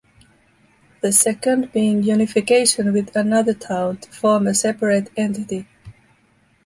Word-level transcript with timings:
The 1.01 1.11
second 1.11 1.71
being 1.71 2.01
unification 2.01 2.91
with 2.91 3.15
another 3.15 3.53
town 3.53 3.97
to 3.97 4.09
form 4.09 4.47
a 4.47 4.55
separate 4.55 5.11
entity. 5.15 5.67